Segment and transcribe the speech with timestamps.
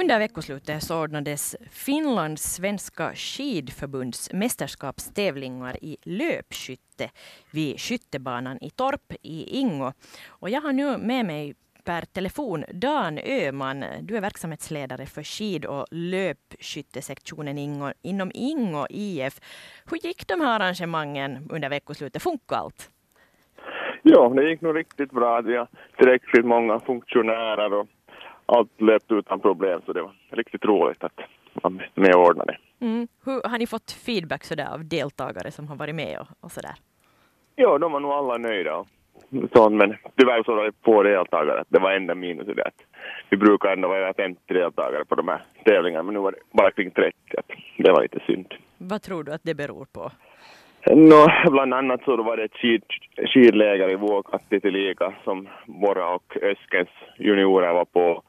[0.00, 7.10] Under veckoslutet så ordnades Finlands svenska skidförbunds mästerskapstävlingar i löpskytte
[7.50, 9.92] vid skyttebanan i Torp i Ingo.
[10.28, 11.54] Och jag har nu med mig
[11.84, 13.84] per telefon Dan Öman.
[14.00, 19.40] Du är verksamhetsledare för skid och löpskyttesektionen Ingo, inom Ingo IF.
[19.90, 22.22] Hur gick de här arrangemangen under veckoslutet?
[22.22, 22.90] Funkade allt?
[24.02, 25.40] Ja, det gick nog riktigt bra.
[25.40, 27.86] Vi har tillräckligt många funktionärer och
[28.46, 31.20] allt löpte utan problem så det var riktigt roligt att
[31.52, 32.56] vara med och ordna det.
[32.80, 33.08] Mm.
[33.24, 36.74] Hur, har ni fått feedback sådär av deltagare som har varit med och, och sådär?
[37.56, 38.84] Ja, de var nog alla nöjda.
[39.54, 41.64] Så, men tyvärr så var det få deltagare.
[41.68, 42.82] Det var enda minus i det att
[43.30, 46.70] vi brukar ändå vara 50 deltagare på de här tävlingarna men nu var det bara
[46.70, 47.16] kring 30.
[47.76, 48.54] Det var lite synd.
[48.78, 50.10] Vad tror du att det beror på?
[50.94, 52.82] No, bland annat så var det ett skid,
[53.16, 58.22] skidläger i Vuokatti tillika som våra och Öskens juniorer var på.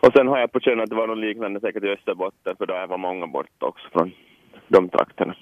[0.00, 2.66] Och sen har jag på känn att det var något liknande säkert i Österbotten för
[2.66, 4.12] där var många borta också från
[4.68, 5.34] de trakterna.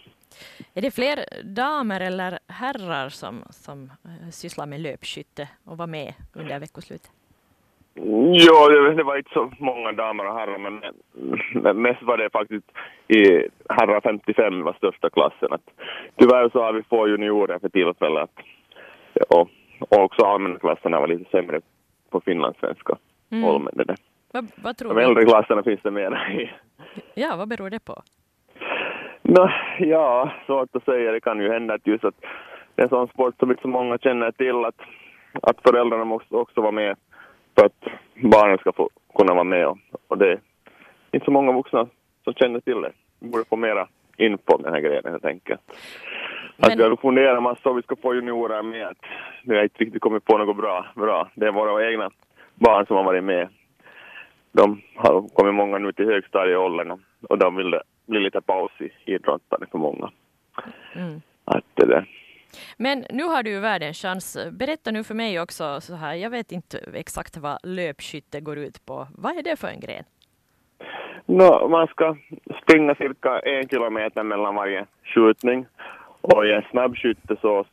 [0.74, 6.14] Är det fler damer eller herrar som, som eh, sysslar med löpskytte och var med
[6.34, 7.10] under veckoslutet?
[8.32, 10.82] Ja, det, var inte så många damer och herrar, men,
[11.62, 12.66] men mest var det faktiskt
[13.08, 15.52] i herrar 55 var största klassen.
[15.52, 15.70] Att,
[16.16, 18.30] tyvärr så har vi få juniorer för tillfället.
[19.28, 21.60] Och, och också allmänna klasserna var lite sämre
[22.10, 22.96] på finlandssvenska.
[23.30, 23.68] Mm.
[23.72, 23.96] Det.
[24.32, 26.50] Vad, vad tror De äldre klasserna finns det mer i.
[27.14, 28.02] Ja, vad beror det på?
[29.22, 31.12] No, ja, svårt att säga.
[31.12, 32.14] Det kan ju hända att just att
[32.74, 34.80] det är en sån sport som inte så många känner till att,
[35.42, 36.96] att föräldrarna måste också vara med
[37.58, 39.66] för att barnen ska få kunna vara med.
[39.66, 40.40] Och, och det är
[41.12, 41.88] inte så många vuxna
[42.24, 42.92] som känner till det.
[43.20, 45.60] Vi borde få mera info om den här grejen helt enkelt.
[46.56, 46.72] Men...
[46.72, 48.94] Att vi har funderat massa om vi ska få juniorer med.
[49.44, 50.86] Vi har inte riktigt kommit på något bra.
[50.94, 51.30] bra.
[51.34, 52.10] Det är våra egna
[52.54, 53.48] barn som har varit med.
[54.56, 59.66] De har kommit många nu till högstadieåldern och de vill bli lite paus i idrottande
[59.70, 60.10] för många.
[60.94, 61.20] Mm.
[61.44, 62.06] Att det där.
[62.76, 64.38] Men nu har du ju världens chans.
[64.52, 66.14] Berätta nu för mig också så här.
[66.14, 69.06] Jag vet inte exakt vad löpskytte går ut på.
[69.18, 70.04] Vad är det för en gren?
[71.26, 72.16] No, man ska
[72.62, 75.66] springa cirka en kilometer mellan varje skjutning.
[76.20, 77.64] Och i en snabbskytte så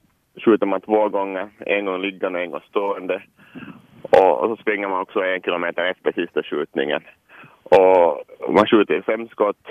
[0.45, 3.23] skjuter man två gånger, en gång liggande och en gång stående.
[4.18, 7.01] Och, och så springer man också en kilometer efter sista skjutningen.
[7.63, 9.68] Och man skjuter fem skott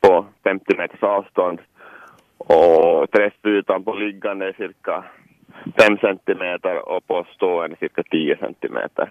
[0.00, 1.60] på 50 meters avstånd
[2.38, 5.04] och träffytan på liggande är cirka
[5.80, 9.10] 5 centimeter och på stående cirka 10 centimeter.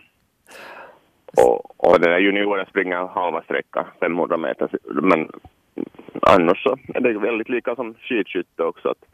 [1.38, 5.32] Och, och den där junioren springer halva sträckan, 500 meter, men
[6.22, 8.90] annars så är det väldigt lika som skidskytte också.
[8.90, 9.06] Att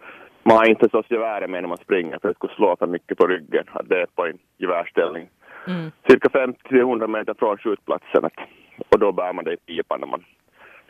[0.43, 2.87] man har inte så geväret med när man springer för att det skulle slå för
[2.87, 5.29] mycket på ryggen, att det är på en gevärställning.
[5.67, 5.91] Mm.
[6.09, 8.29] Cirka 50-100 meter från skjutplatsen
[8.89, 10.23] och då bär man det i pipan när man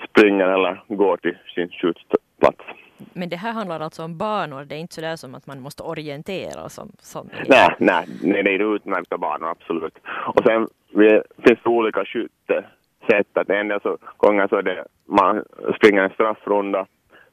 [0.10, 2.64] springer eller går till sin skjutplats.
[3.14, 5.84] Men det här handlar alltså om banor, det är inte sådär som att man måste
[5.84, 6.92] orientera som...
[7.00, 9.98] som nej, nej, nej, det är utmärkta banor absolut.
[10.06, 13.38] Och sen vi, finns det olika skyttesätt.
[13.38, 15.44] Att en så, gånger så är det, man
[15.76, 16.86] springer en straffrunda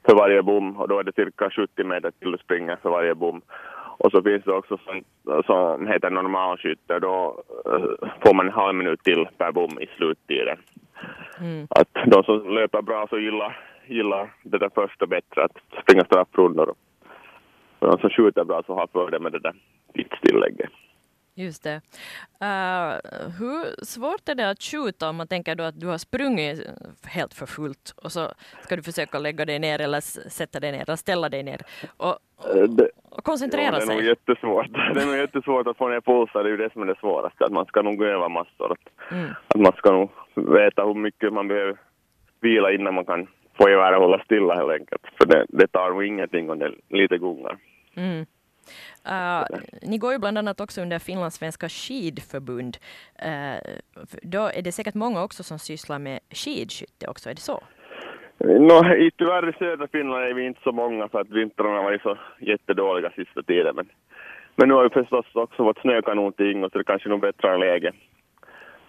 [0.05, 3.15] för varje bom och då är det cirka 70 meter till du springer för varje
[3.15, 3.43] bom.
[3.99, 5.05] Och så finns det också som,
[5.47, 10.59] som heter normalskytte, då uh, får man en halv minut till per bom i sluttiden.
[11.41, 11.67] Mm.
[11.71, 16.75] Att de som löper bra så gillar, gillar det där första bättre, att springa straffrundor.
[17.79, 19.55] Och de som skjuter bra så har fördel med det där
[19.95, 20.71] tidstillägget.
[21.45, 21.81] Just det.
[22.43, 22.93] Uh,
[23.39, 26.67] hur svårt är det att skjuta om man tänker då att du har sprungit
[27.05, 28.29] helt för fullt och så
[28.63, 31.61] ska du försöka lägga dig ner eller sätta dig ner eller ställa dig ner
[31.97, 32.17] och,
[32.57, 32.71] eh,
[33.11, 33.87] och koncentrera ja?
[33.87, 34.67] Det är nog jättesvårt.
[34.95, 36.99] Det är nog jättesvårt att få ner pulsen, det är ju det som är det
[37.01, 37.45] svåraste.
[37.45, 38.73] Att man ska nog öva massor.
[38.73, 39.31] Att, mm.
[39.49, 41.77] att man ska nog veta hur mycket man behöver
[42.41, 43.27] vila innan man kan
[43.57, 45.03] få geväret att hålla stilla helt enkelt.
[45.19, 47.57] För det, det tar nog ingenting om det lite gungar.
[47.95, 48.27] Mm.
[49.09, 52.77] Uh, ni går ju bland annat också under Finlandssvenska skidförbund.
[53.27, 53.73] Uh,
[54.23, 57.63] då är det säkert många också som sysslar med skidskytte också, är det så?
[58.39, 61.85] No, i, tyvärr i södra Finland är vi inte så många för att vintrarna har
[61.85, 63.77] varit så jättedåliga sista tiden.
[63.77, 63.89] Men,
[64.57, 67.59] men nu har vi förstås också fått snökanon till Ingo så det kanske nog bättre
[67.59, 67.93] läge.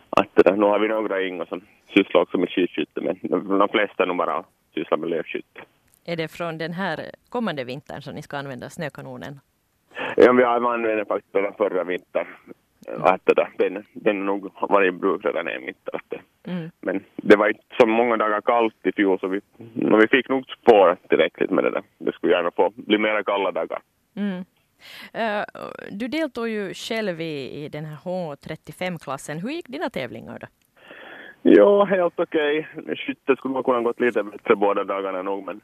[0.09, 1.61] Att, uh, nu har vi några Ingo som
[1.93, 3.19] sysslar också med skidskytte men
[3.59, 4.43] de flesta nog bara
[4.73, 5.61] sysslar med löpskytte.
[6.05, 9.39] Är det från den här kommande vintern som ni ska använda snökanonen?
[10.17, 12.27] Ja, vi har använt den faktiskt den förra vintern.
[12.87, 16.01] Att det, den, den har nog varit i bruk redan en vinter.
[16.47, 16.71] Mm.
[16.79, 19.41] Men det var inte så många dagar kallt i fjol så vi,
[19.73, 21.83] vi fick nog spår tillräckligt med det där.
[21.97, 23.81] Det skulle gärna få bli mera kalla dagar.
[24.15, 24.43] Mm.
[25.15, 25.43] Uh,
[25.91, 29.39] du deltog ju själv i, i den här H35-klassen.
[29.39, 30.47] Hur gick dina tävlingar då?
[31.41, 32.67] Ja, helt okej.
[32.77, 32.95] Okay.
[32.95, 35.61] Skytte skulle man kunna gått lite bättre båda dagarna nog, men...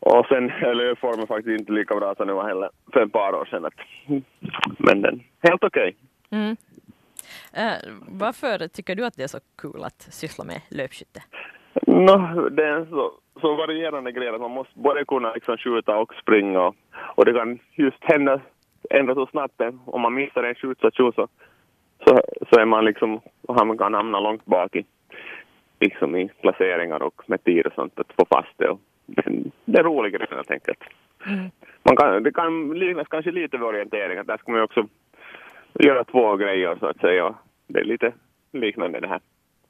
[0.00, 3.32] Och sen är lövformen faktiskt inte lika bra som det var heller för ett par
[3.34, 3.70] år sedan.
[4.78, 5.96] Men den, helt okej.
[6.28, 6.40] Okay.
[6.40, 6.56] Mm.
[7.58, 11.22] Uh, varför tycker du att det är så kul att syssla med löpskytte?
[11.86, 16.14] No, det är så, så varierande grej att man måste både kunna liksom skjuta och
[16.14, 16.74] springa och,
[17.14, 18.40] och det kan just hända
[18.90, 21.28] ändå så snabbt om man missar en skjutstation så,
[22.04, 22.20] så,
[22.50, 24.84] så är man liksom, han kan hamna långt bak i,
[25.80, 28.68] liksom i placeringar och med tid och sånt att få fast det.
[28.68, 28.80] Och
[29.64, 30.78] det, är roligare helt enkelt.
[31.26, 31.50] Mm.
[31.82, 34.88] Man kan, det kan liknas kanske lite vid orientering, att där ska man ju också
[35.78, 37.34] göra två grejer så att säga.
[37.66, 38.12] Det är lite
[38.52, 39.20] liknande det här.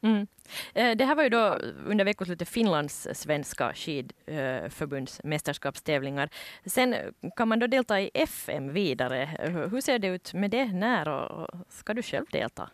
[0.02, 0.26] Mm.
[0.74, 6.28] Eh, det här var ju då under veckoslutet Finlands svenska skidförbunds mästerskapstävlingar.
[6.66, 6.94] Sen
[7.36, 9.28] kan man då delta i FM vidare.
[9.70, 10.64] Hur ser det ut med det?
[10.64, 12.68] När och ska du själv delta?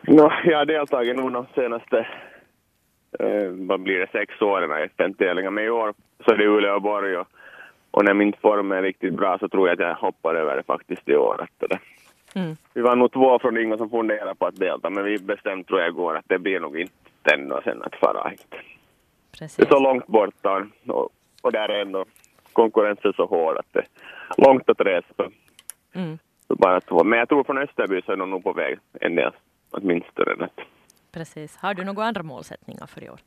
[0.00, 2.06] No, jag har deltagit nog de senaste
[3.18, 5.50] eh, vad blir det, sex åren i FN-tävlingar.
[5.50, 7.28] Men i år så är det Uleåborg och,
[7.90, 10.62] och när min form är riktigt bra så tror jag att jag hoppar över det
[10.62, 11.46] faktiskt i år.
[12.34, 12.56] Mm.
[12.74, 15.80] Vi var nog två från Ingo som funderade på att delta, men vi bestämde tror
[15.80, 18.54] jag igår att det blir nog inte ännu sen att fara hit.
[19.38, 19.56] Precis.
[19.56, 21.08] Det är så långt borta och,
[21.42, 22.04] och där är ändå
[22.52, 23.86] konkurrensen så hård att det är
[24.46, 25.30] långt att resa.
[25.94, 26.18] Mm.
[26.48, 27.04] bara två.
[27.04, 29.32] Men jag tror från Österby så är de nog på väg en del,
[29.70, 30.48] åtminstone.
[31.12, 31.56] Precis.
[31.56, 33.20] Har du några andra målsättningar för i år?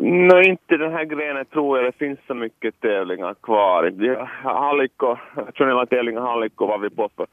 [0.00, 1.86] Nej, inte den här grenen tror jag.
[1.86, 3.92] Det finns så mycket tävlingar kvar.
[4.42, 7.26] Hallikko, nationella tävlingar Hallikko var vi på för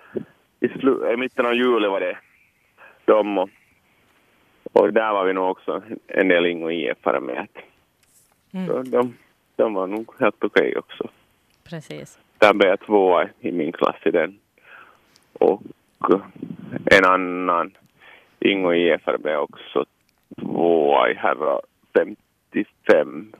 [0.63, 2.17] i, slu, i mitten av juli var det
[3.05, 3.49] de och,
[4.73, 7.47] och där var vi nog också en del Ingo IF-are med.
[8.53, 8.67] Mm.
[8.67, 9.13] Så de,
[9.55, 11.09] de var nog helt okej okay också.
[11.63, 12.19] Precis.
[12.37, 14.39] Där blev jag tvåa i min klass i den.
[15.33, 15.61] Och
[16.85, 17.71] en annan
[18.45, 19.85] Ingo IFR blev också
[20.41, 21.61] tvåa i herrar
[21.93, 23.33] 55.